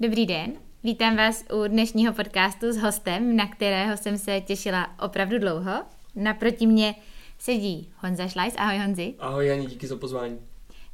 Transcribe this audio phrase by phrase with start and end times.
[0.00, 0.52] Dobrý den,
[0.84, 5.72] vítám vás u dnešního podcastu s hostem, na kterého jsem se těšila opravdu dlouho.
[6.16, 6.94] Naproti mě
[7.38, 8.54] sedí Honza Šlajs.
[8.56, 9.14] Ahoj Honzi.
[9.18, 10.38] Ahoj Jani, díky za pozvání.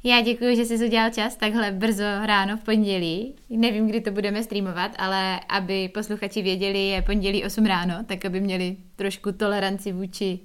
[0.03, 3.35] Já děkuji, že jsi udělal čas takhle brzo ráno v pondělí.
[3.49, 8.41] Nevím, kdy to budeme streamovat, ale aby posluchači věděli, je pondělí 8 ráno, tak aby
[8.41, 10.39] měli trošku toleranci vůči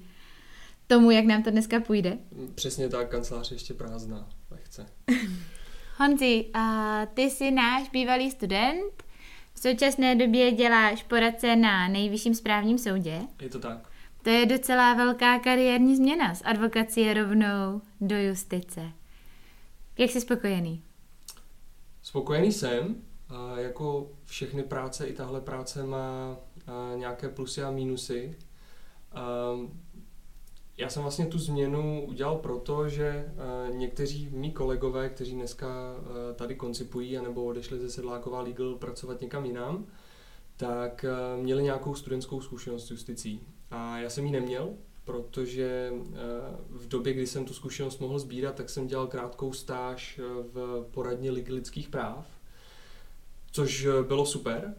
[0.87, 2.17] tomu, jak nám to dneska půjde.
[2.55, 4.85] Přesně tak, kancelář ještě prázdná, lehce.
[5.97, 9.03] Honzi, a ty jsi náš bývalý student,
[9.53, 13.21] v současné době děláš poradce na nejvyšším správním soudě.
[13.41, 13.89] Je to tak.
[14.23, 18.91] To je docela velká kariérní změna z advokacie rovnou do justice.
[19.97, 20.83] Jak jsi spokojený?
[22.01, 22.95] Spokojený jsem.
[23.29, 26.37] A jako všechny práce, i tahle práce má
[26.95, 28.35] nějaké plusy a mínusy.
[30.77, 33.33] Já jsem vlastně tu změnu udělal proto, že
[33.71, 35.95] někteří mý kolegové, kteří dneska
[36.35, 39.85] tady koncipují anebo odešli ze Sedláková Legal pracovat někam jinam,
[40.57, 41.05] tak
[41.41, 43.41] měli nějakou studentskou zkušenost s justicí.
[43.71, 44.73] A já jsem ji neměl,
[45.05, 46.17] protože eh,
[46.69, 50.85] v době, kdy jsem tu zkušenost mohl sbírat, tak jsem dělal krátkou stáž eh, v
[50.91, 52.27] poradně Ligy lidských práv,
[53.51, 54.75] což eh, bylo super.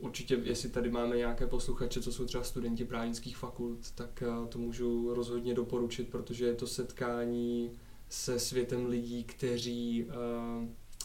[0.00, 5.14] Určitě, jestli tady máme nějaké posluchače, co jsou třeba studenti právnických fakult, tak to můžu
[5.14, 7.70] rozhodně doporučit, protože je to setkání
[8.08, 10.06] se světem lidí, kteří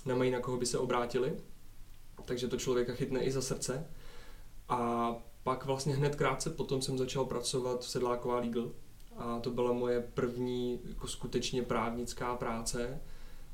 [0.05, 1.33] nemají na koho by se obrátili.
[2.25, 3.87] Takže to člověka chytne i za srdce.
[4.69, 5.11] A
[5.43, 8.71] pak vlastně hned krátce potom jsem začal pracovat v Sedláková Legal
[9.17, 13.02] a to byla moje první jako skutečně právnická práce.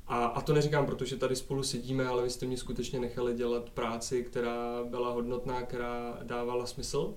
[0.07, 3.69] A, a to neříkám, protože tady spolu sedíme, ale vy jste mě skutečně nechali dělat
[3.69, 7.13] práci, která byla hodnotná, která dávala smysl.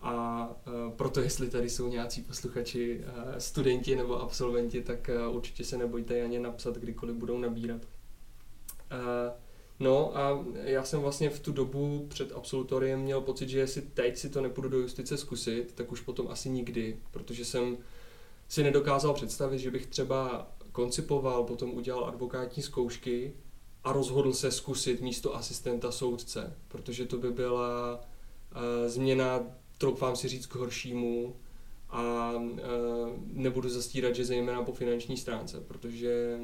[0.00, 5.64] A uh, proto, jestli tady jsou nějací posluchači, uh, studenti nebo absolventi, tak uh, určitě
[5.64, 7.82] se nebojte ani napsat, kdykoliv budou nabírat.
[9.80, 14.16] No a já jsem vlastně v tu dobu před absolutoriem měl pocit, že jestli teď
[14.16, 17.76] si to nepůjdu do justice zkusit, tak už potom asi nikdy, protože jsem
[18.48, 23.32] si nedokázal představit, že bych třeba koncipoval, potom udělal advokátní zkoušky
[23.84, 29.40] a rozhodl se zkusit místo asistenta soudce, protože to by byla uh, změna,
[29.78, 31.36] troufám si říct, k horšímu,
[31.90, 32.60] a e,
[33.32, 36.40] nebudu zastírat, že zejména po finanční stránce, protože e,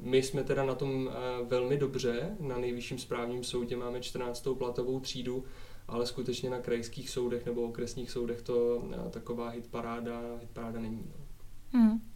[0.00, 4.48] my jsme teda na tom e, velmi dobře, na nejvyšším správním soudě máme 14.
[4.58, 5.44] platovou třídu,
[5.88, 11.04] ale skutečně na krajských soudech nebo okresních soudech to taková hitparáda, hitparáda není.
[11.06, 11.24] No.
[11.80, 12.13] Hmm.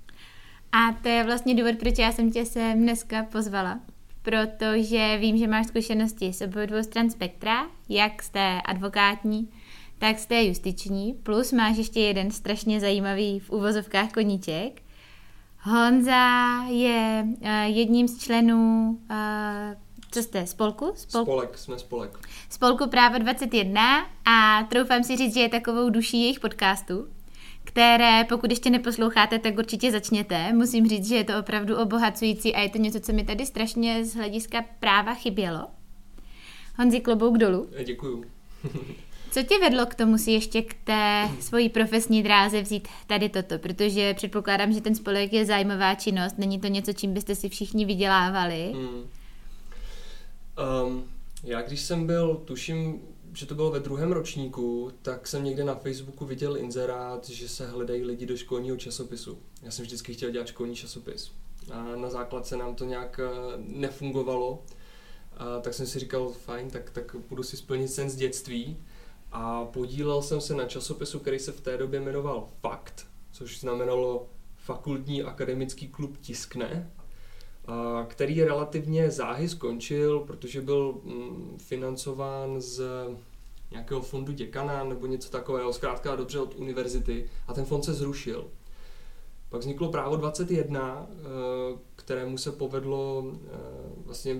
[0.73, 3.81] A to je vlastně důvod, proč já jsem tě sem dneska pozvala,
[4.23, 9.49] protože vím, že máš zkušenosti s obou dvou stran spektra, jak z té advokátní,
[9.99, 14.83] tak jste justiční, plus máš ještě jeden strašně zajímavý v úvozovkách koníček.
[15.61, 19.17] Honza je uh, jedním z členů, uh,
[20.11, 20.93] co jste, spolku?
[20.95, 21.23] Spol...
[21.23, 22.29] Spolek, jsme spolek.
[22.51, 27.09] Spolku Právo 21 a troufám si říct, že je takovou duší jejich podcastu,
[27.69, 30.53] které pokud ještě neposloucháte, tak určitě začněte.
[30.53, 34.05] Musím říct, že je to opravdu obohacující a je to něco, co mi tady strašně
[34.05, 35.67] z hlediska práva chybělo.
[36.79, 37.69] Honzi, klobouk dolů.
[37.85, 38.25] Děkuju.
[39.31, 43.59] Co tě vedlo k tomu si ještě k té svojí profesní dráze vzít tady toto?
[43.59, 47.85] Protože předpokládám, že ten spolek je zájmová činnost, není to něco, čím byste si všichni
[47.85, 48.73] vydělávali.
[48.75, 49.05] Hmm.
[50.87, 51.05] Um,
[51.45, 53.01] já když jsem byl, tuším,
[53.35, 57.67] že to bylo ve druhém ročníku, tak jsem někde na Facebooku viděl inzerát, že se
[57.67, 59.39] hledají lidi do školního časopisu.
[59.63, 61.33] Já jsem vždycky chtěl dělat školní časopis.
[61.71, 64.63] A na základce nám to nějak eh, nefungovalo.
[65.37, 68.77] A tak jsem si říkal, fajn, tak, tak budu si splnit sen z dětství
[69.33, 74.29] a podílel jsem se na časopisu, který se v té době jmenoval Fakt, což znamenalo
[74.57, 76.91] Fakultní akademický klub Tiskne,
[78.09, 82.83] který relativně záhy skončil, protože byl mm, financován z
[83.71, 88.51] nějakého fondu děkana nebo něco takového, zkrátka dobře od univerzity a ten fond se zrušil.
[89.49, 93.59] Pak vzniklo právo 21, eh, kterému se povedlo eh,
[94.05, 94.37] vlastně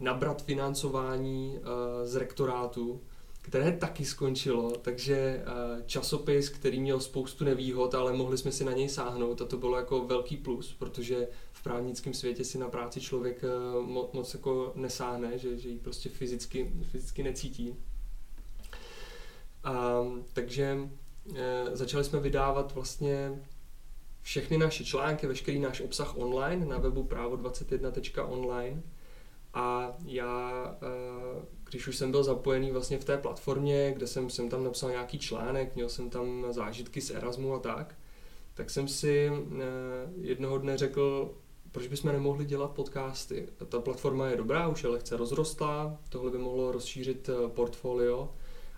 [0.00, 3.00] nabrat financování eh, z rektorátu
[3.44, 5.44] které taky skončilo, takže
[5.86, 9.76] časopis, který měl spoustu nevýhod, ale mohli jsme si na něj sáhnout a to bylo
[9.76, 11.28] jako velký plus, protože
[11.62, 13.48] v právnickém světě si na práci člověk eh,
[14.12, 17.76] moc, jako nesáhne, že, že ji prostě fyzicky, fyzicky necítí.
[19.64, 20.78] A, takže
[21.36, 23.42] e, začali jsme vydávat vlastně
[24.22, 28.82] všechny naše články, veškerý náš obsah online na webu právo21.online
[29.54, 30.86] a já e,
[31.70, 35.18] když už jsem byl zapojený vlastně v té platformě, kde jsem, jsem tam napsal nějaký
[35.18, 37.94] článek, měl jsem tam zážitky z Erasmu a tak,
[38.54, 39.30] tak jsem si
[40.20, 41.34] jednoho dne řekl,
[41.72, 43.48] proč bychom nemohli dělat podcasty?
[43.68, 48.28] Ta platforma je dobrá, už je lehce rozrostlá, tohle by mohlo rozšířit eh, portfolio.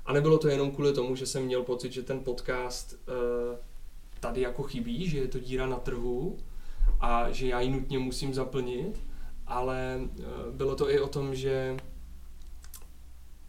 [0.06, 3.58] A nebylo to jenom kvůli tomu, že jsem měl pocit, že ten podcast uh,
[4.20, 6.36] tady jako chybí, že je to díra na trhu
[7.00, 9.00] a že já ji nutně musím zaplnit,
[9.46, 11.76] ale uh, bylo to i o tom, že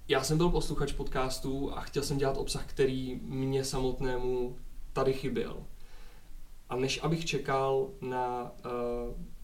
[0.08, 4.58] já jsem byl posluchač podcastů a chtěl jsem dělat obsah, který mě samotnému
[4.94, 5.58] tady chyběl.
[6.70, 8.52] A než abych čekal na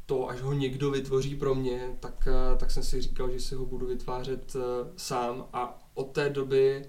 [0.05, 3.55] to, až ho někdo vytvoří pro mě, tak, uh, tak jsem si říkal, že si
[3.55, 4.61] ho budu vytvářet uh,
[4.95, 6.85] sám a od té doby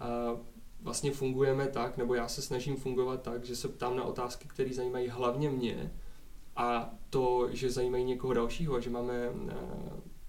[0.00, 0.40] uh,
[0.82, 4.74] vlastně fungujeme tak, nebo já se snažím fungovat tak, že se ptám na otázky, které
[4.74, 5.92] zajímají hlavně mě
[6.56, 9.14] a to, že zajímají někoho dalšího a že máme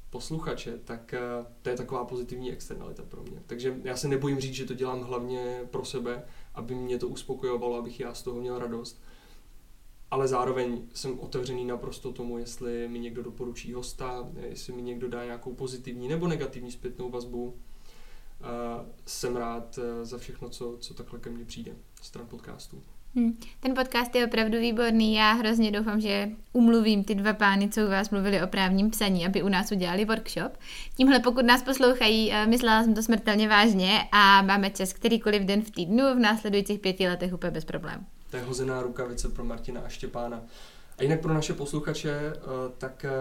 [0.10, 1.14] posluchače, tak
[1.62, 3.44] to je taková pozitivní externalita pro mě.
[3.46, 6.24] Takže já se nebojím říct, že to dělám hlavně pro sebe,
[6.56, 9.02] aby mě to uspokojovalo, abych já z toho měl radost
[10.12, 15.26] ale zároveň jsem otevřený naprosto tomu, jestli mi někdo doporučí hosta, jestli mi někdo dá
[15.26, 17.44] nějakou pozitivní nebo negativní zpětnou vazbu.
[17.44, 17.56] Uh,
[19.06, 21.72] jsem rád uh, za všechno, co, co takhle ke mně přijde
[22.02, 22.82] stran podcastů.
[23.16, 23.38] Hmm.
[23.60, 25.14] Ten podcast je opravdu výborný.
[25.14, 29.26] Já hrozně doufám, že umluvím ty dva pány, co u vás mluvili o právním psaní,
[29.26, 30.52] aby u nás udělali workshop.
[30.98, 35.62] Tímhle, pokud nás poslouchají, eh, myslela jsem to smrtelně vážně a máme čas kterýkoliv den
[35.62, 38.06] v týdnu v následujících pěti letech úplně bez problémů.
[38.32, 40.42] To je hozená rukavice pro Martina a Štěpána.
[40.98, 42.40] A jinak pro naše posluchače, eh,
[42.78, 43.12] tak eh,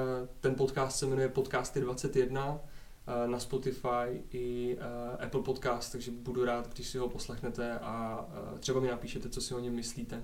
[0.40, 4.78] ten podcast se jmenuje Podcasty 21 eh, na Spotify i
[5.18, 8.26] Apple Podcast, takže budu rád, když si ho poslechnete a
[8.60, 10.22] třeba mi napíšete, co si o něm myslíte.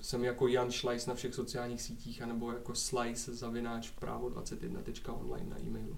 [0.00, 5.96] Jsem jako Jan Schleiss na všech sociálních sítích, anebo jako Slice zavináč právo21.online na e-mailu.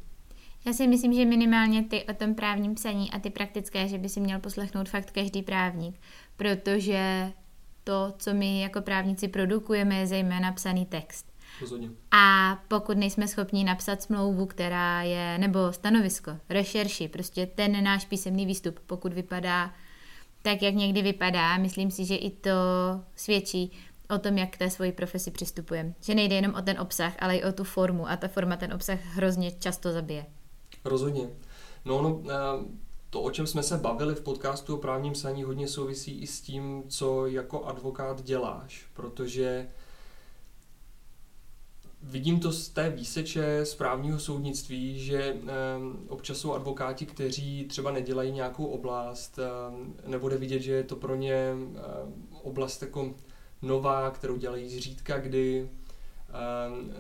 [0.66, 4.08] Já si myslím, že minimálně ty o tom právním psaní a ty praktické, že by
[4.08, 6.00] si měl poslechnout fakt každý právník,
[6.36, 7.32] protože
[7.88, 11.26] to, co my jako právníci produkujeme, je zejména psaný text.
[11.60, 11.90] Rozhodně.
[12.10, 18.46] A pokud nejsme schopni napsat smlouvu, která je, nebo stanovisko, rešerši, prostě ten náš písemný
[18.46, 19.74] výstup, pokud vypadá
[20.42, 22.50] tak, jak někdy vypadá, myslím si, že i to
[23.16, 23.72] svědčí
[24.10, 25.94] o tom, jak k té svoji profesi přistupujeme.
[26.00, 28.72] Že nejde jenom o ten obsah, ale i o tu formu a ta forma ten
[28.72, 30.26] obsah hrozně často zabije.
[30.84, 31.28] Rozhodně.
[31.84, 32.22] No, no,
[33.10, 36.40] to, o čem jsme se bavili v podcastu o právním psaní, hodně souvisí i s
[36.40, 39.68] tím, co jako advokát děláš, protože
[42.02, 45.36] vidím to z té výseče správního soudnictví, že
[46.08, 51.14] občas jsou advokáti, kteří třeba nedělají nějakou oblast, um, nebude vidět, že je to pro
[51.14, 51.54] ně
[52.42, 53.14] oblast jako
[53.62, 55.70] nová, kterou dělají zřídka kdy,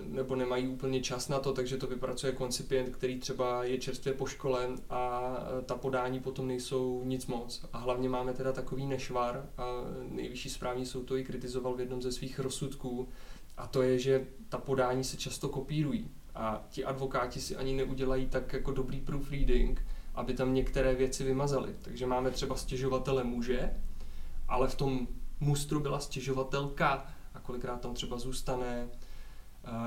[0.06, 4.26] nebo nemají úplně čas na to, takže to vypracuje koncipient, který třeba je čerstvě po
[4.26, 7.64] škole a e, ta podání potom nejsou nic moc.
[7.72, 9.64] A hlavně máme teda takový nešvar a
[10.08, 13.08] nejvyšší správní soud to i kritizoval v jednom ze svých rozsudků
[13.56, 18.26] a to je, že ta podání se často kopírují a ti advokáti si ani neudělají
[18.26, 21.74] tak jako dobrý proofreading, aby tam některé věci vymazali.
[21.82, 23.70] Takže máme třeba stěžovatele muže,
[24.48, 25.08] ale v tom
[25.40, 28.88] mustru byla stěžovatelka a kolikrát tam třeba zůstane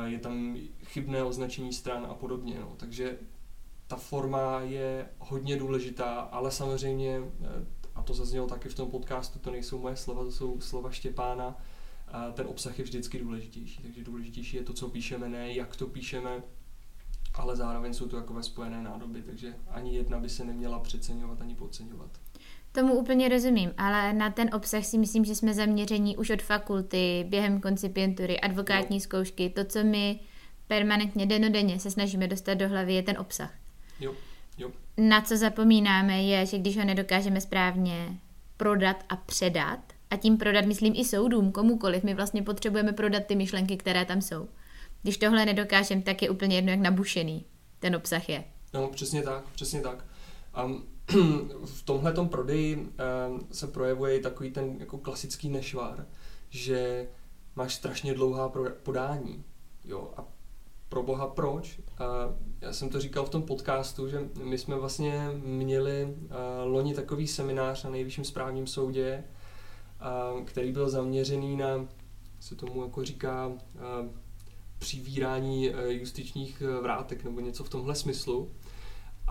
[0.06, 2.60] je tam chybné označení stran a podobně.
[2.60, 2.74] No.
[2.78, 3.18] Takže
[3.88, 7.66] ta forma je hodně důležitá, ale samozřejmě, eh,
[7.96, 11.58] a to zaznělo taky v tom podcastu, to nejsou moje slova, to jsou slova Štěpána,
[12.34, 13.82] ten obsah je vždycky důležitější.
[13.82, 16.44] Takže důležitější je to, co píšeme, ne jak to píšeme,
[17.34, 21.56] ale zároveň jsou to takové spojené nádoby, takže ani jedna by se neměla přeceňovat ani
[21.56, 22.20] podceňovat.
[22.72, 27.26] Tomu úplně rozumím, ale na ten obsah si myslím, že jsme zaměření už od fakulty,
[27.30, 29.02] během koncipientury, advokátní no.
[29.02, 29.50] zkoušky.
[29.50, 30.20] To, co my
[30.68, 33.54] permanentně, denodenně se snažíme dostat do hlavy, je ten obsah.
[34.00, 34.14] Jo.
[34.58, 34.72] Jo.
[34.98, 38.20] Na co zapomínáme je, že když ho nedokážeme správně
[38.58, 43.36] prodat a předat, a tím prodat myslím i soudům, komukoliv, my vlastně potřebujeme prodat ty
[43.36, 44.48] myšlenky, které tam jsou.
[45.02, 47.46] Když tohle nedokážeme, tak je úplně jedno, jak nabušený
[47.80, 48.44] ten obsah je.
[48.74, 50.06] No, přesně tak, přesně tak.
[50.66, 50.88] Um,
[51.66, 56.08] v tomhle prodeji um, se projevuje takový ten jako klasický nešvar,
[56.50, 57.08] že
[57.56, 58.52] máš strašně dlouhá
[58.84, 59.44] podání.
[59.86, 60.26] Jo, a
[60.90, 61.80] pro boha proč?
[61.80, 61.86] Uh,
[62.62, 66.28] já jsem to říkal v tom podcastu, že my jsme vlastně měli uh,
[66.64, 69.24] loni takový seminář na nejvyšším správním soudě,
[70.34, 71.88] uh, který byl zaměřený na,
[72.40, 73.52] se tomu jako říká,
[74.80, 78.52] přivírání justičních vrátek nebo něco v tomhle smyslu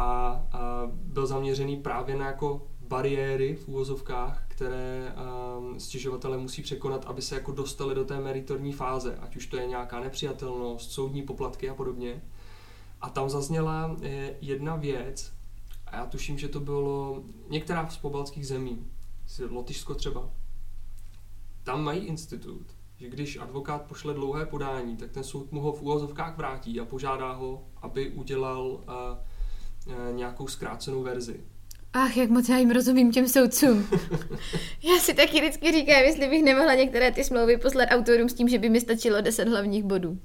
[0.00, 0.06] a,
[0.52, 5.14] a byl zaměřený právě na jako bariéry v úvozovkách, které
[5.58, 9.56] um, stěžovatele musí překonat, aby se jako dostali do té meritorní fáze, ať už to
[9.56, 12.22] je nějaká nepřijatelnost, soudní poplatky a podobně.
[13.00, 15.32] A tam zazněla eh, jedna věc,
[15.86, 18.86] a já tuším, že to bylo některá z pobaltských zemí,
[19.50, 20.30] Lotyšsko třeba.
[21.62, 22.66] Tam mají institut,
[22.96, 26.84] že když advokát pošle dlouhé podání, tak ten soud mu ho v úvozovkách vrátí a
[26.84, 28.82] požádá ho, aby udělal uh,
[30.12, 31.40] nějakou zkrácenou verzi.
[31.92, 33.88] Ach, jak moc já jim rozumím těm soudcům.
[34.82, 38.48] já si taky vždycky říkám, jestli bych nemohla některé ty smlouvy poslat autorům s tím,
[38.48, 40.18] že by mi stačilo 10 hlavních bodů.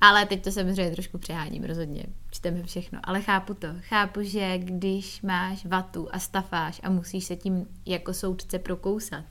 [0.00, 2.04] Ale teď to samozřejmě trošku přeháním, rozhodně.
[2.30, 3.00] Čteme všechno.
[3.02, 3.68] Ale chápu to.
[3.80, 9.24] Chápu, že když máš vatu a stafáž a musíš se tím jako soudce prokousat,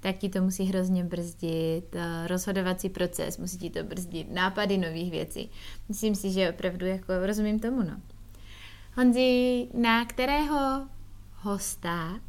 [0.00, 5.10] tak ti to musí hrozně brzdit eh, rozhodovací proces, musí ti to brzdit nápady nových
[5.10, 5.50] věcí.
[5.88, 8.00] Myslím si, že opravdu jako rozumím tomu, no.
[8.96, 10.86] Honzi, na kterého
[11.34, 12.20] hosta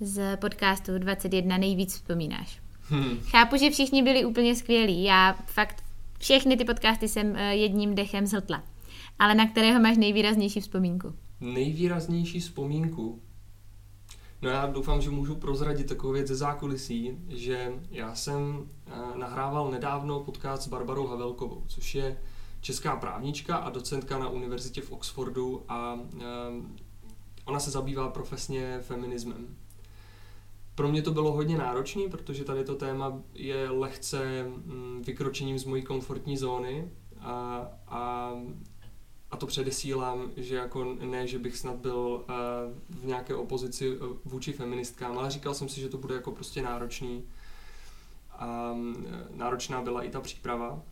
[0.00, 2.60] z podcastu 21 nejvíc vzpomínáš?
[2.82, 3.18] Hmm.
[3.20, 5.04] Chápu, že všichni byli úplně skvělí.
[5.04, 5.84] Já fakt
[6.18, 8.62] všechny ty podcasty jsem eh, jedním dechem zhltla.
[9.18, 11.14] Ale na kterého máš nejvýraznější vzpomínku?
[11.40, 13.22] Nejvýraznější vzpomínku?
[14.42, 19.70] No já doufám, že můžu prozradit takovou věc ze zákulisí, že já jsem eh, nahrával
[19.70, 22.16] nedávno podcast s Barbarou Havelkovou, což je
[22.60, 26.24] česká právnička a docentka na univerzitě v Oxfordu a eh,
[27.44, 29.56] ona se zabývá profesně feminismem.
[30.74, 35.64] Pro mě to bylo hodně náročné, protože tady to téma je lehce mm, vykročením z
[35.64, 36.90] mojí komfortní zóny
[37.20, 38.32] a, a
[39.30, 44.16] a to předesílám, že jako ne, že bych snad byl uh, v nějaké opozici uh,
[44.24, 47.24] vůči feministkám, ale říkal jsem si, že to bude jako prostě náročný.
[48.30, 50.82] A um, náročná byla i ta příprava.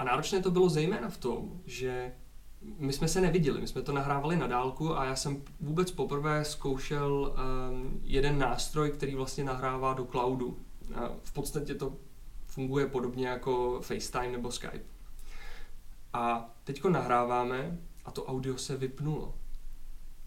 [0.00, 2.12] A náročné to bylo zejména v tom, že
[2.78, 6.44] my jsme se neviděli, my jsme to nahrávali na dálku a já jsem vůbec poprvé
[6.44, 7.34] zkoušel
[7.70, 10.58] um, jeden nástroj, který vlastně nahrává do cloudu.
[10.94, 11.96] A v podstatě to
[12.46, 14.84] funguje podobně jako FaceTime nebo Skype.
[16.12, 19.34] A teďko nahráváme a to audio se vypnulo.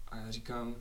[0.08, 0.76] A já říkám,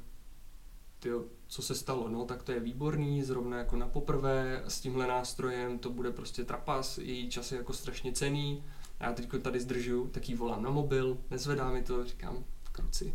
[0.99, 2.09] tyjo, co se stalo?
[2.09, 6.43] No tak to je výborný, zrovna jako na poprvé s tímhle nástrojem, to bude prostě
[6.43, 8.63] trapas, její čas je jako strašně cený.
[9.03, 13.13] A já teďko tady zdržuju, tak jí volám na mobil, nezvedá mi to, říkám, kruci.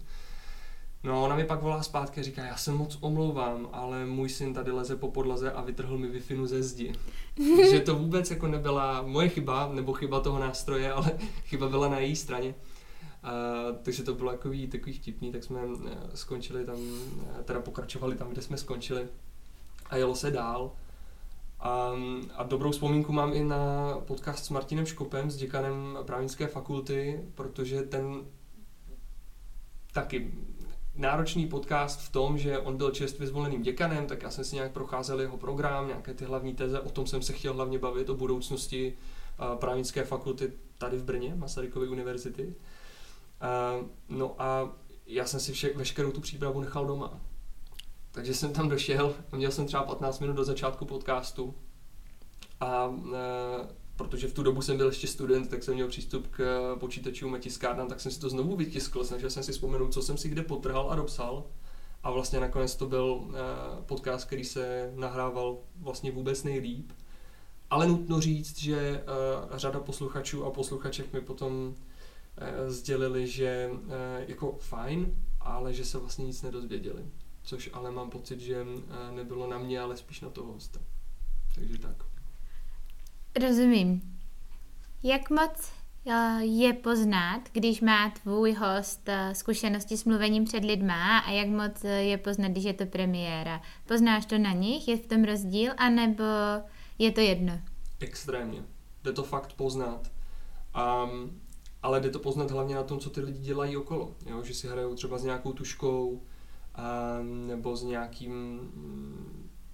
[1.04, 4.28] No a ona mi pak volá zpátky a říká, já se moc omlouvám, ale můj
[4.28, 6.92] syn tady leze po podlaze a vytrhl mi wi ze zdi.
[7.70, 11.12] že to vůbec jako nebyla moje chyba, nebo chyba toho nástroje, ale
[11.44, 12.54] chyba byla na její straně.
[13.24, 18.16] Uh, takže to bylo takový, takový vtipný, tak jsme uh, skončili tam, uh, teda pokračovali
[18.16, 19.08] tam, kde jsme skončili
[19.90, 20.72] a jelo se dál.
[21.60, 21.92] A,
[22.34, 27.82] a dobrou vzpomínku mám i na podcast s Martinem Škopem, s děkanem právnické fakulty, protože
[27.82, 28.24] ten
[29.92, 30.32] taky
[30.94, 34.72] náročný podcast v tom, že on byl čerstvě zvoleným děkanem, tak já jsem si nějak
[34.72, 38.14] procházel jeho program, nějaké ty hlavní teze, o tom jsem se chtěl hlavně bavit, o
[38.14, 38.96] budoucnosti
[39.58, 42.54] právnické fakulty tady v Brně, Masarykovy univerzity.
[44.08, 44.72] No a
[45.06, 47.20] já jsem si vše, veškerou tu přípravu nechal doma.
[48.12, 51.54] Takže jsem tam došel, měl jsem třeba 15 minut do začátku podcastu
[52.60, 52.90] a
[53.98, 57.38] protože v tu dobu jsem byl ještě student, tak jsem měl přístup k počítačům a
[57.38, 60.42] tiskárnám, tak jsem si to znovu vytiskl, snažil jsem si vzpomenout, co jsem si kde
[60.42, 61.44] potrhal a dopsal.
[62.02, 63.36] A vlastně nakonec to byl eh,
[63.86, 66.92] podcast, který se nahrával vlastně vůbec nejlíp.
[67.70, 69.04] Ale nutno říct, že eh,
[69.58, 71.74] řada posluchačů a posluchaček mi potom
[72.66, 73.70] sdělili, že
[74.26, 77.04] jako fajn, ale že se vlastně nic nedozvěděli.
[77.48, 78.66] Což ale mám pocit, že
[79.10, 80.80] nebylo na mě, ale spíš na toho hosta.
[81.54, 82.04] Takže tak.
[83.40, 84.18] Rozumím.
[85.02, 85.72] Jak moc
[86.06, 91.48] eh, je poznat, když má tvůj host eh, zkušenosti s mluvením před lidma a jak
[91.48, 93.62] moc eh, je poznat, když je to premiéra?
[93.86, 94.88] Poznáš to na nich?
[94.88, 95.72] Je v tom rozdíl?
[95.76, 96.24] anebo
[96.98, 97.60] je to jedno?
[98.00, 98.62] Extrémně.
[99.02, 100.10] Jde to fakt poznat.
[101.04, 101.40] Um,
[101.82, 104.14] ale jde to poznat hlavně na tom, co ty lidi dělají okolo.
[104.26, 104.42] Jo?
[104.42, 106.22] Že si hrajou třeba s nějakou tuškou
[107.22, 108.60] nebo s nějakým,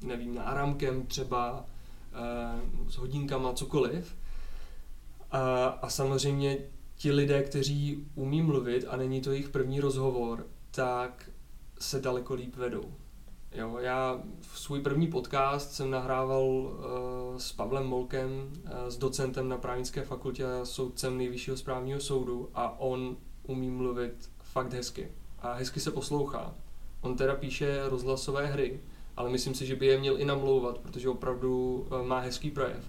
[0.00, 1.66] nevím, náramkem třeba
[2.14, 4.16] Eh, s hodinkama, cokoliv.
[5.30, 6.58] A, a samozřejmě
[6.96, 11.30] ti lidé, kteří umí mluvit a není to jejich první rozhovor, tak
[11.78, 12.94] se daleko líp vedou.
[13.52, 14.22] Jo, já
[14.54, 20.44] svůj první podcast jsem nahrával uh, s Pavlem Molkem, uh, s docentem na právnické fakultě
[20.44, 25.08] a soudcem nejvyššího správního soudu a on umí mluvit fakt hezky
[25.38, 26.54] a hezky se poslouchá.
[27.04, 28.80] On teda píše rozhlasové hry,
[29.16, 32.84] ale myslím si, že by je měl i namlouvat, protože opravdu eh, má hezký projev.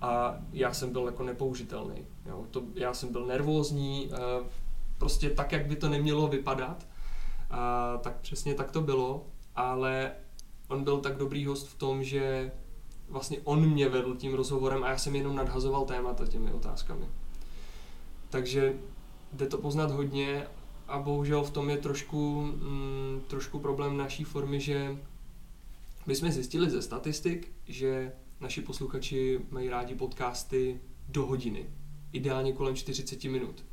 [0.00, 2.06] A já jsem byl jako nepoužitelný.
[2.26, 2.44] Jo.
[2.50, 4.48] To, já jsem byl nervózní, eh,
[4.98, 6.86] prostě tak, jak by to nemělo vypadat,
[7.50, 10.12] a, tak přesně tak to bylo, ale
[10.68, 12.52] on byl tak dobrý host v tom, že
[13.08, 17.06] vlastně on mě vedl tím rozhovorem a já jsem jenom nadhazoval témata těmi otázkami.
[18.30, 18.74] Takže
[19.32, 20.46] jde to poznat hodně
[20.88, 24.98] a bohužel v tom je trošku, mm, trošku problém naší formy, že
[26.06, 31.66] my jsme zjistili ze statistik, že naši posluchači mají rádi podcasty do hodiny,
[32.12, 33.64] ideálně kolem 40 minut.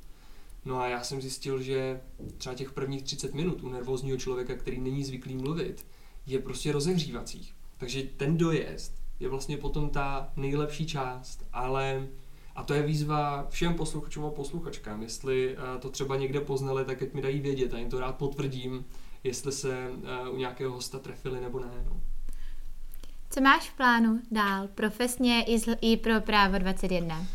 [0.65, 2.01] No a já jsem zjistil, že
[2.37, 5.85] třeba těch prvních 30 minut u nervózního člověka, který není zvyklý mluvit,
[6.25, 7.55] je prostě rozehřívacích.
[7.77, 12.07] Takže ten dojezd je vlastně potom ta nejlepší část, ale
[12.55, 15.01] a to je výzva všem posluchačům a posluchačkám.
[15.01, 18.15] Jestli eh, to třeba někde poznali, tak ať mi dají vědět a jim to rád
[18.15, 18.85] potvrdím,
[19.23, 21.85] jestli se eh, u nějakého hosta trefili nebo ne.
[21.89, 22.01] No.
[23.29, 25.45] Co máš v plánu dál, profesně
[25.81, 27.25] i, pro právo 21?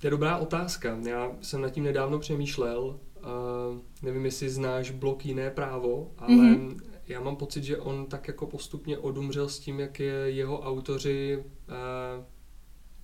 [0.00, 0.98] To je dobrá otázka.
[1.08, 2.80] Já jsem nad tím nedávno přemýšlel.
[2.84, 6.80] Uh, nevím, jestli znáš blok Jiné právo, ale mm-hmm.
[7.08, 11.44] já mám pocit, že on tak jako postupně odumřel s tím, jak je jeho autoři
[11.68, 12.24] uh,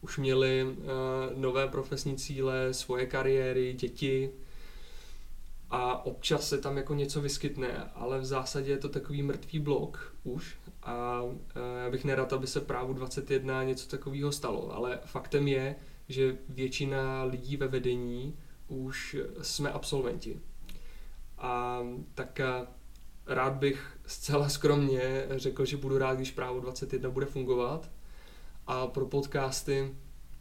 [0.01, 0.85] už měli uh,
[1.37, 4.31] nové profesní cíle, svoje kariéry, děti.
[5.71, 10.15] A občas se tam jako něco vyskytne, ale v zásadě je to takový mrtvý blok
[10.25, 10.57] už.
[10.83, 11.33] A uh,
[11.85, 15.77] já bych nerad, aby se právu 21 něco takového stalo, ale faktem je,
[16.09, 18.37] že většina lidí ve vedení
[18.69, 20.41] už jsme absolventi.
[21.39, 21.81] A
[22.15, 22.69] tak uh,
[23.27, 27.91] rád bych zcela skromně řekl, že budu rád, když právo 21 bude fungovat,
[28.71, 29.95] a pro podcasty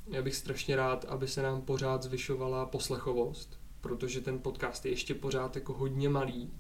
[0.08, 5.14] já bych strašně rád, aby se nám pořád zvyšovala poslechovost, protože ten podcast je ještě
[5.16, 6.52] pořád jako hodně malý.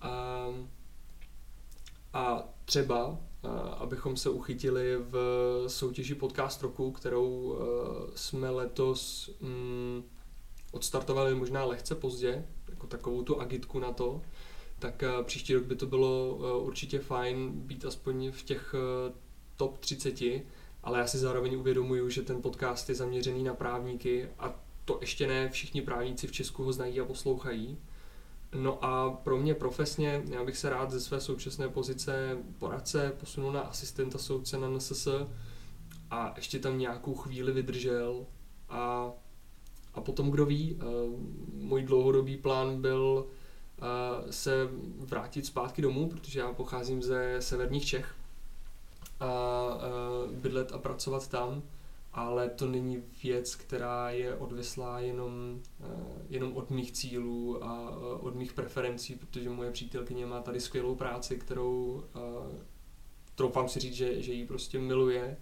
[0.00, 0.46] A,
[2.12, 5.14] a třeba, a, abychom se uchytili v
[5.66, 7.62] soutěži Podcast roku, kterou a,
[8.14, 10.02] jsme letos mm,
[10.72, 14.22] odstartovali možná lehce pozdě, jako takovou tu agitku na to,
[14.78, 18.74] tak a, příští rok by to bylo určitě fajn být aspoň v těch
[19.56, 20.20] top 30
[20.82, 25.26] ale já si zároveň uvědomuju, že ten podcast je zaměřený na právníky a to ještě
[25.26, 27.78] ne všichni právníci v Česku ho znají a poslouchají.
[28.54, 33.52] No a pro mě profesně, já bych se rád ze své současné pozice poradce posunul
[33.52, 35.08] na asistenta soudce na NSS
[36.10, 38.26] a ještě tam nějakou chvíli vydržel
[38.68, 39.10] a,
[39.94, 41.20] a potom kdo ví, uh,
[41.54, 44.68] můj dlouhodobý plán byl uh, se
[44.98, 48.14] vrátit zpátky domů, protože já pocházím ze severních Čech,
[49.22, 49.78] a
[50.32, 51.62] bydlet a pracovat tam,
[52.12, 55.60] ale to není věc, která je odvislá jenom,
[56.28, 61.36] jenom od mých cílů a od mých preferencí, protože moje přítelkyně má tady skvělou práci,
[61.36, 62.04] kterou
[63.34, 65.36] troufám si říct, že, že ji prostě miluje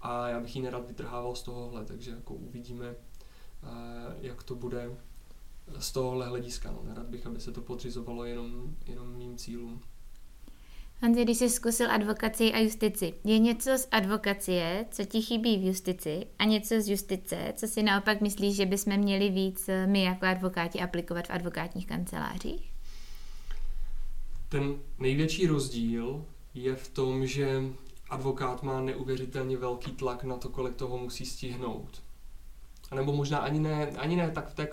[0.00, 2.94] a já bych ji nerad vytrhával z tohohle, takže jako uvidíme,
[4.20, 4.96] jak to bude
[5.78, 6.72] z tohohle hlediska.
[6.72, 6.82] No.
[6.82, 9.80] Nerad bych, aby se to podřizovalo jenom, jenom mým cílům.
[11.04, 15.66] Honzi, když jsi zkusil advokaci a justici, je něco z advokacie, co ti chybí v
[15.66, 20.04] justici a něco z justice, co si naopak myslíš, že bychom měli víc eh, my
[20.04, 22.72] jako advokáti aplikovat v advokátních kancelářích?
[24.48, 27.62] Ten největší rozdíl je v tom, že
[28.10, 32.02] advokát má neuvěřitelně velký tlak na to, kolik toho musí stihnout.
[32.90, 34.68] A nebo možná ani ne, ani ne tak v té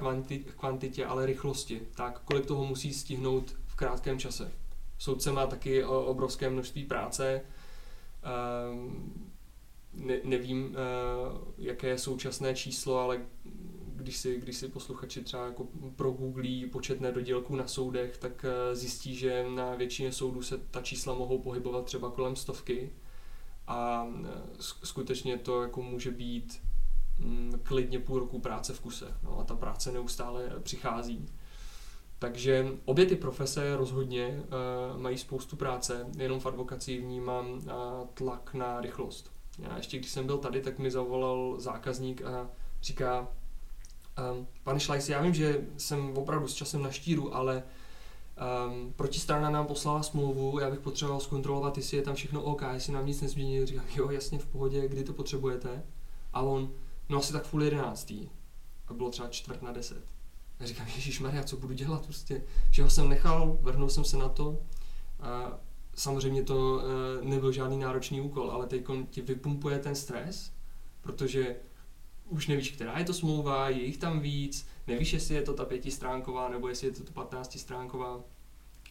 [0.58, 1.82] kvantitě, ale rychlosti.
[1.96, 4.61] Tak, kolik toho musí stihnout v krátkém čase.
[5.02, 7.42] Soudce má taky obrovské množství práce.
[8.24, 9.14] Ehm,
[9.94, 13.22] ne, nevím, eh, jaké je současné číslo, ale
[13.96, 19.16] když si, když si posluchači třeba jako progooglí počet nedodělků na soudech, tak eh, zjistí,
[19.16, 22.90] že na většině soudů se ta čísla mohou pohybovat třeba kolem stovky
[23.68, 26.62] a eh, skutečně to jako může být
[27.20, 29.18] mm, klidně půl roku práce v kuse.
[29.24, 31.30] No a ta práce neustále přichází.
[32.22, 34.44] Takže obě ty profese rozhodně
[34.94, 37.62] uh, mají spoustu práce, jenom v advokaci vnímám uh,
[38.14, 39.32] tlak na rychlost.
[39.60, 42.50] Já ještě když jsem byl tady, tak mi zavolal zákazník a
[42.82, 43.28] říká,
[44.32, 47.64] um, pane Šlajs, já vím, že jsem opravdu s časem na štíru, ale
[48.68, 52.94] um, protistrana nám poslala smlouvu, já bych potřeboval zkontrolovat, jestli je tam všechno OK, jestli
[52.94, 53.66] nám nic nezmění.
[53.66, 55.84] Říkám, jo, jasně, v pohodě, kdy to potřebujete?
[56.34, 56.74] A on,
[57.10, 58.30] no asi tak půl jedenáctý.
[58.88, 60.21] A bylo třeba čtvrt na deset.
[60.62, 62.44] A říkám, Ježíš Maria, co budu dělat prostě.
[62.72, 64.60] Že ho jsem nechal, vrhnul jsem se na to.
[65.20, 65.60] A
[65.96, 70.52] samozřejmě to e, nebyl žádný náročný úkol, ale teď ti vypumpuje ten stres,
[71.02, 71.56] protože
[72.30, 75.66] už nevíš, která je to smlouva, je jich tam víc, nevíš, jestli je to ta
[75.66, 78.20] pětistránková nebo jestli je to ta patnáctistránková.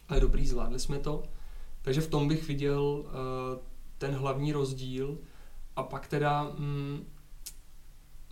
[0.09, 1.23] Ale dobrý, zvládli jsme to.
[1.81, 3.09] Takže v tom bych viděl uh,
[3.97, 5.17] ten hlavní rozdíl.
[5.75, 7.05] A pak teda mm,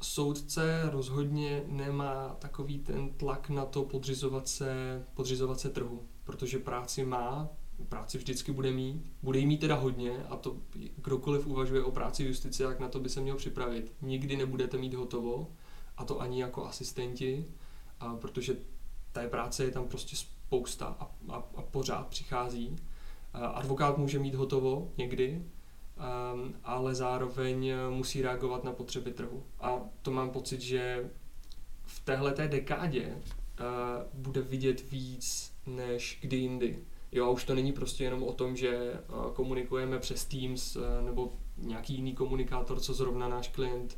[0.02, 7.06] soudce rozhodně nemá takový ten tlak na to podřizovat se, podřizovat se trhu, protože práci
[7.06, 7.50] má,
[7.90, 10.58] práci vždycky bude mít, bude jí mít teda hodně a to
[10.96, 13.94] kdokoliv uvažuje o práci v justici, jak na to by se měl připravit.
[14.02, 15.52] Nikdy nebudete mít hotovo
[15.98, 17.46] a to ani jako asistenti,
[18.00, 18.58] a protože
[19.12, 22.76] té práce je tam prostě spousta a, a, a pořád přichází.
[23.34, 25.46] Advokát může mít hotovo někdy,
[26.64, 29.44] ale zároveň musí reagovat na potřeby trhu.
[29.60, 31.10] A to mám pocit, že
[31.86, 33.18] v téhle té dekádě
[34.14, 36.80] bude vidět víc než kdy jindy.
[37.12, 38.94] Jo, a už to není prostě jenom o tom, že
[39.34, 43.98] komunikujeme přes Teams nebo nějaký jiný komunikátor, co zrovna náš klient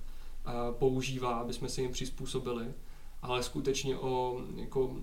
[0.72, 2.74] používá, aby jsme se jim přizpůsobili,
[3.22, 4.96] ale skutečně o jako,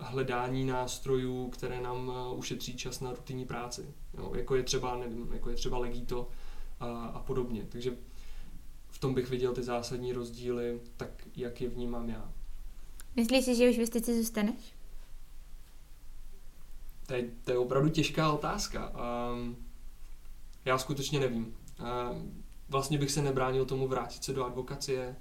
[0.00, 3.94] hledání nástrojů, které nám ušetří čas na rutinní práci.
[4.18, 6.28] Jo, jako je třeba, nevím, jako je třeba Legito
[6.80, 7.66] a, a podobně.
[7.68, 7.96] Takže
[8.88, 12.32] v tom bych viděl ty zásadní rozdíly, tak jak je vnímám já.
[13.16, 14.74] Myslíš si, že už v justici zůstaneš?
[17.06, 18.92] To je, to je opravdu těžká otázka.
[19.32, 19.56] Um,
[20.64, 21.44] já skutečně nevím.
[21.44, 25.16] Um, vlastně bych se nebránil tomu vrátit se do advokacie,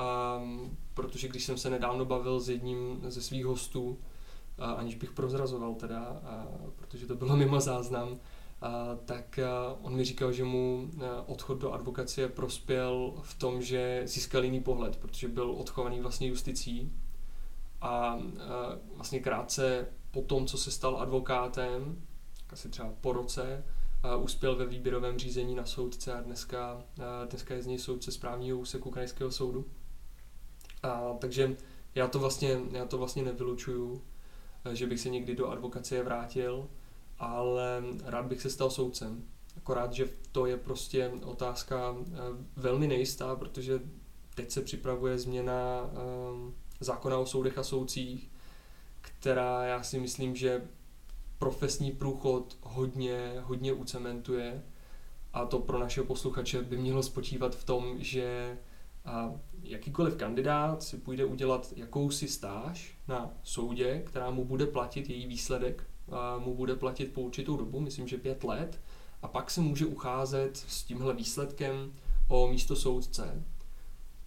[0.00, 5.12] um, protože když jsem se nedávno bavil s jedním ze svých hostů, uh, aniž bych
[5.12, 8.18] prozrazoval teda, uh, protože to bylo mimo záznam, uh,
[9.04, 10.90] tak uh, on mi říkal, že mu
[11.26, 16.92] odchod do advokacie prospěl v tom, že získal jiný pohled, protože byl odchovaný vlastně justicí
[17.80, 18.22] a uh,
[18.96, 22.02] vlastně krátce po tom, co se stal advokátem,
[22.50, 23.64] asi třeba po roce,
[24.16, 28.12] uh, uspěl ve výběrovém řízení na soudce a dneska, uh, dneska je z něj soudce
[28.12, 29.66] správního úseku krajského soudu.
[30.82, 31.56] A, takže
[31.94, 34.02] já to vlastně, já to vlastně nevylučuju,
[34.72, 36.68] že bych se někdy do advokacie vrátil,
[37.18, 39.24] ale rád bych se stal soudcem.
[39.56, 41.96] Akorát, že to je prostě otázka
[42.56, 43.80] velmi nejistá, protože
[44.34, 45.90] teď se připravuje změna
[46.80, 48.30] zákona o soudech a soudcích,
[49.00, 50.68] která já si myslím, že
[51.38, 54.62] profesní průchod hodně, hodně ucementuje
[55.32, 58.58] a to pro našeho posluchače by mělo spočívat v tom, že
[59.70, 65.86] jakýkoliv kandidát si půjde udělat jakousi stáž na soudě, která mu bude platit její výsledek,
[66.38, 68.80] mu bude platit po určitou dobu, myslím, že pět let,
[69.22, 71.92] a pak se může ucházet s tímhle výsledkem
[72.28, 73.44] o místo soudce.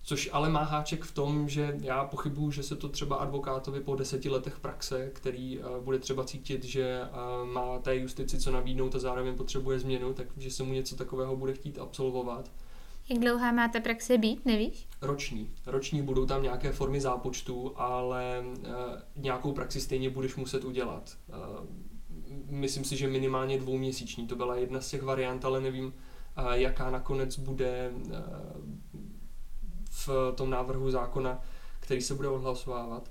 [0.05, 3.95] Což ale má háček v tom, že já pochybuju, že se to třeba advokátovi po
[3.95, 8.95] deseti letech praxe, který uh, bude třeba cítit, že uh, má té justici co nabídnout
[8.95, 12.51] a zároveň potřebuje změnu, takže se mu něco takového bude chtít absolvovat.
[13.09, 14.87] Jak dlouhá máte praxe být, nevíš?
[15.01, 15.49] Roční.
[15.65, 18.65] Roční budou tam nějaké formy zápočtu, ale uh,
[19.15, 21.17] nějakou praxi stejně budeš muset udělat.
[21.27, 21.35] Uh,
[22.49, 24.27] myslím si, že minimálně dvouměsíční.
[24.27, 28.11] To byla jedna z těch variant, ale nevím, uh, jaká nakonec bude uh,
[29.89, 31.41] v tom návrhu zákona,
[31.79, 33.09] který se bude odhlasovávat.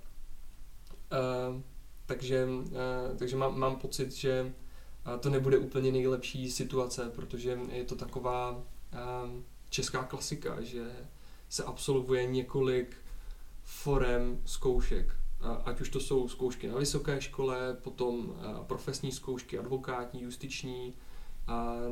[1.12, 1.61] Uh,
[2.07, 4.52] takže uh, takže mám, mám pocit, že
[5.20, 9.42] to nebude úplně nejlepší situace, protože je to taková uh,
[9.73, 10.93] česká klasika, že
[11.49, 12.97] se absolvuje několik
[13.63, 15.17] forem zkoušek.
[15.65, 18.35] Ať už to jsou zkoušky na vysoké škole, potom
[18.67, 20.95] profesní zkoušky, advokátní, justiční,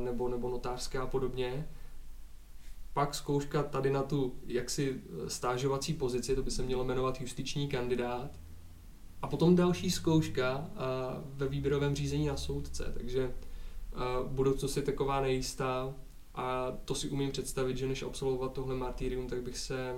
[0.05, 1.69] nebo, nebo notářské a podobně.
[2.93, 7.69] Pak zkouška tady na tu jaksi eh, stážovací pozici, to by se mělo jmenovat justiční
[7.69, 8.31] kandidát,
[9.23, 10.79] a potom další zkouška eh,
[11.25, 13.35] ve výběrovém řízení na soudce, takže
[14.29, 15.95] budoucnost je taková nejistá
[16.41, 19.95] a to si umím představit, že než absolvovat tohle martyrium, tak bych se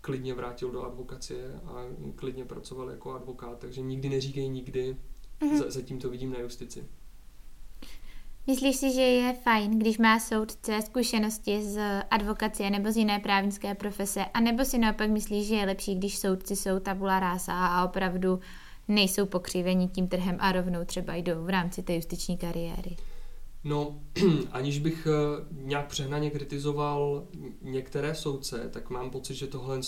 [0.00, 4.96] klidně vrátil do advokacie a klidně pracoval jako advokát, takže nikdy neříkej nikdy,
[5.40, 5.70] mm-hmm.
[5.70, 6.84] zatím to vidím na justici.
[8.46, 13.74] Myslíš si, že je fajn, když má soudce zkušenosti z advokacie nebo z jiné právnické
[13.74, 17.84] profese, a nebo si naopak myslíš, že je lepší, když soudci jsou tabula rása a
[17.84, 18.40] opravdu
[18.88, 22.96] nejsou pokřiveni tím trhem a rovnou třeba jdou v rámci té justiční kariéry?
[23.66, 24.02] No,
[24.52, 27.26] aniž bych eh, nějak přehnaně kritizoval
[27.62, 29.80] některé soudce, tak mám pocit, že tohle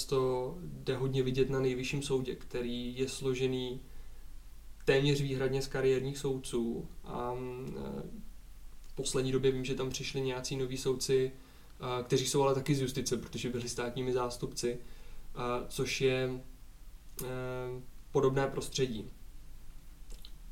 [0.63, 3.81] jde hodně vidět na nejvyšším soudě, který je složený
[4.85, 8.03] téměř výhradně z kariérních soudců a eh,
[8.95, 11.33] poslední době vím, že tam přišli nějací noví soudci,
[12.03, 14.79] kteří jsou ale taky z justice, protože byli státními zástupci,
[15.69, 16.41] což je
[18.13, 19.11] podobné prostředí.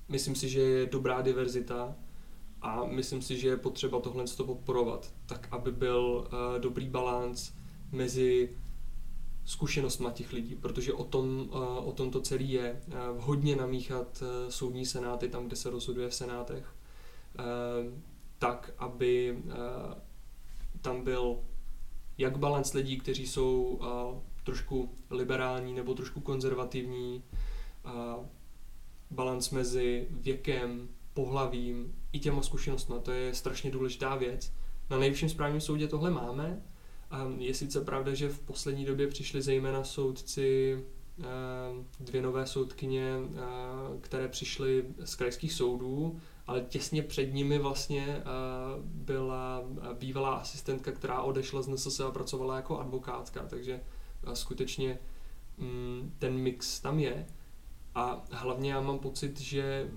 [0.08, 1.96] Myslím si, že je dobrá diverzita
[2.62, 7.52] a myslím si, že je potřeba tohle podporovat, tak aby byl e, dobrý balans
[7.92, 8.56] mezi
[9.44, 12.82] zkušenostma těch lidí, protože o tom, e, o tom to celý je.
[13.18, 16.74] Hodně namíchat soudní senáty tam, kde se rozhoduje v senátech
[18.38, 19.52] tak, aby uh,
[20.80, 21.38] tam byl
[22.18, 23.86] jak balans lidí, kteří jsou uh,
[24.44, 27.22] trošku liberální nebo trošku konzervativní,
[27.84, 28.24] uh,
[29.10, 32.94] balans mezi věkem, pohlavím i těma zkušenostmi.
[33.02, 34.52] To je strašně důležitá věc.
[34.90, 36.62] Na nejvyšším správním soudě tohle máme.
[37.26, 40.79] Um, je sice pravda, že v poslední době přišli zejména soudci
[42.00, 43.14] dvě nové soudkyně,
[44.00, 48.22] které přišly z krajských soudů, ale těsně před nimi vlastně
[48.83, 49.62] byla
[49.98, 53.81] bývalá asistentka, která odešla z NSS a pracovala jako advokátka, takže
[54.35, 54.98] skutečně
[55.59, 57.26] mm, ten mix tam je.
[57.96, 59.90] A hlavně já mám pocit, že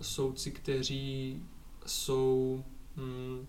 [0.00, 1.42] soudci, kteří
[1.86, 2.64] jsou
[2.96, 3.46] mm,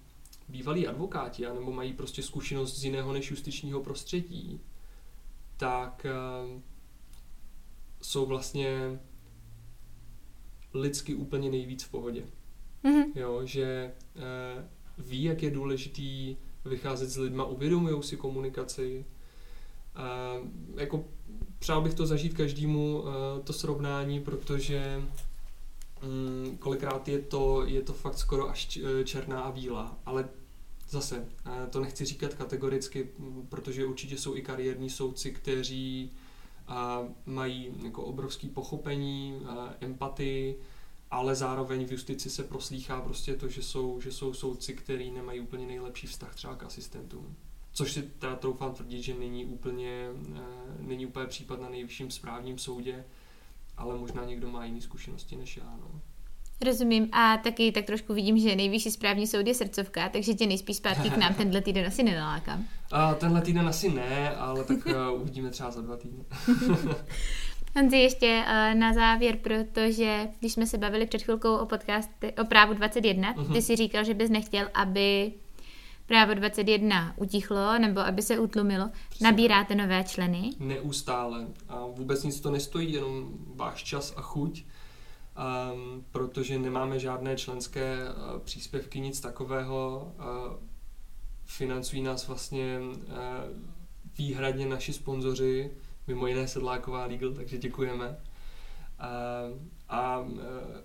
[0.49, 4.61] bývalí advokáti, nebo mají prostě zkušenost z jiného než justičního prostředí,
[5.57, 6.61] tak uh,
[8.01, 8.99] jsou vlastně
[10.73, 12.25] lidsky úplně nejvíc v pohodě.
[12.83, 13.11] Mm-hmm.
[13.15, 19.05] Jo, že uh, ví, jak je důležitý vycházet s lidma, uvědomují si komunikaci.
[20.75, 21.05] Jako
[21.59, 23.09] přál bych to zažít každému uh,
[23.43, 25.01] to srovnání, protože
[26.03, 30.29] um, kolikrát je to, je to fakt skoro až černá a bílá, ale
[30.89, 31.25] zase
[31.69, 33.09] to nechci říkat kategoricky,
[33.49, 36.11] protože určitě jsou i kariérní soudci, kteří
[37.25, 39.41] mají jako obrovský pochopení,
[39.81, 40.55] empatii,
[41.11, 45.39] ale zároveň v justici se proslýchá prostě to, že jsou, že jsou soudci, kteří nemají
[45.39, 47.35] úplně nejlepší vztah třeba k asistentům.
[47.77, 50.07] Což si teda troufám tvrdit, že není úplně,
[50.79, 53.05] není úplně případ na nejvyšším správním soudě,
[53.77, 55.77] ale možná někdo má jiné zkušenosti než já.
[55.81, 56.01] No.
[56.65, 60.77] Rozumím a taky tak trošku vidím, že nejvyšší správní soud je srdcovka, takže tě nejspíš
[60.77, 62.65] zpátky k nám tenhle týden asi nenalákám.
[62.91, 66.25] A tenhle týden asi ne, ale tak uh, uvidíme třeba za dva týdny.
[67.75, 72.45] Honzi, ještě uh, na závěr, protože když jsme se bavili před chvilkou o podcasty, o
[72.45, 73.45] právu 21, uh-huh.
[73.45, 73.61] ty mhm.
[73.61, 75.33] si říkal, že bys nechtěl, aby
[76.07, 78.89] právo 21 utichlo nebo aby se utlumilo.
[79.21, 80.49] Nabíráte nové členy?
[80.59, 81.47] Neustále.
[81.69, 84.63] A vůbec nic to nestojí, jenom váš čas a chuť
[85.37, 90.11] um, protože nemáme žádné členské uh, příspěvky, nic takového.
[90.19, 90.53] Uh,
[91.45, 93.13] financují nás vlastně uh,
[94.17, 95.71] výhradně naši sponzoři,
[96.07, 98.07] mimo jiné Sedláková Legal, takže děkujeme.
[98.09, 99.57] Uh,
[99.89, 100.39] a uh,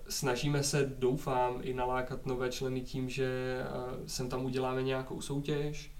[0.09, 5.93] snažíme se, doufám, i nalákat nové členy tím, že uh, sem tam uděláme nějakou soutěž,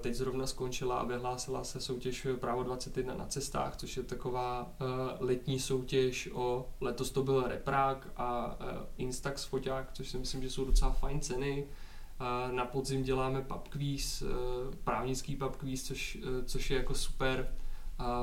[0.00, 4.84] Teď zrovna skončila a vyhlásila se soutěž Právo 21 na cestách, což je taková eh,
[5.20, 8.56] letní soutěž o, letos to byl Reprák a
[8.96, 11.66] Instax foťák, což si myslím, že jsou docela fajn ceny.
[12.52, 14.22] Na podzim děláme pub quiz,
[14.84, 17.52] právnický pub quiz, což, což je jako super,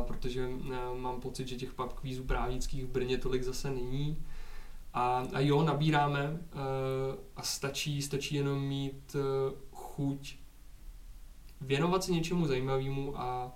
[0.08, 0.50] protože
[0.98, 4.24] mám pocit, že těch pub quizů právnických v Brně tolik zase není.
[4.94, 6.40] A, a jo, nabíráme
[7.36, 9.16] a stačí, stačí jenom mít
[9.72, 10.36] chuť
[11.62, 13.52] věnovat se něčemu zajímavému a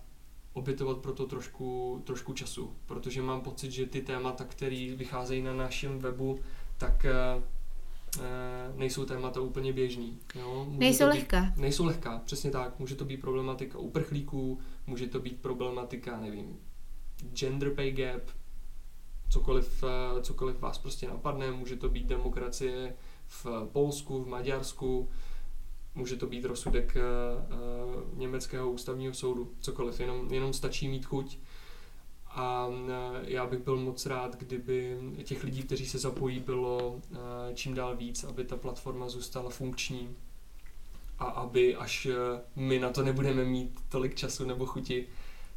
[0.53, 5.53] obětovat pro to trošku, trošku času, protože mám pocit, že ty témata, které vycházejí na
[5.53, 6.39] našem webu,
[6.77, 7.05] tak
[8.75, 10.19] nejsou témata úplně běžný.
[10.35, 10.65] Jo?
[10.67, 11.53] Může nejsou být, lehká.
[11.57, 12.79] Nejsou lehká, přesně tak.
[12.79, 16.59] Může to být problematika uprchlíků, může to být problematika, nevím,
[17.33, 18.21] gender pay gap,
[19.29, 22.95] cokoliv, uh, cokoliv vás prostě napadne, může to být demokracie
[23.27, 25.09] v Polsku, v Maďarsku,
[25.95, 31.37] může to být rozsudek uh, německého ústavního soudu, cokoliv, jenom, jenom stačí mít chuť.
[32.31, 32.67] A
[33.21, 37.01] já bych byl moc rád, kdyby těch lidí, kteří se zapojí, bylo
[37.53, 40.15] čím dál víc, aby ta platforma zůstala funkční
[41.19, 42.07] a aby až
[42.55, 45.07] my na to nebudeme mít tolik času nebo chuti,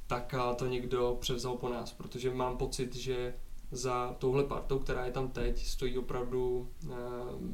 [0.06, 3.34] tak to někdo převzal po nás, protože mám pocit, že
[3.70, 6.70] za touhle partou, která je tam teď, stojí opravdu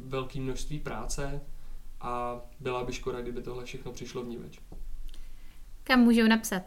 [0.07, 1.41] velké množství práce,
[2.01, 4.61] a byla by škoda, kdyby tohle všechno přišlo v ní več.
[5.85, 6.63] Kam můžou napsat?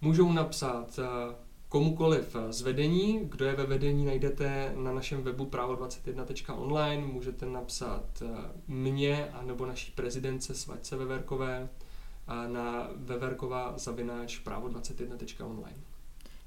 [0.00, 1.34] Můžou napsat eh,
[1.68, 3.20] komukoliv z vedení.
[3.22, 7.06] Kdo je ve vedení, najdete na našem webu právo21.online.
[7.06, 8.26] Můžete napsat eh,
[8.68, 15.76] mě anebo naší prezidence Svaďce Veverkové eh, na veverková zavináč právo21.online.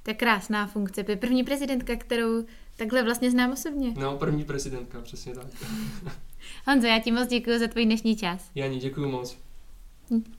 [0.03, 1.03] To je krásná funkce.
[1.03, 2.45] To je první prezidentka, kterou
[2.77, 3.93] takhle vlastně znám osobně.
[3.97, 5.47] No, první prezidentka, přesně tak.
[6.67, 8.51] Honzo, já ti moc děkuji za tvůj dnešní čas.
[8.55, 9.37] Jani, děkuji moc.
[10.11, 10.38] Hm.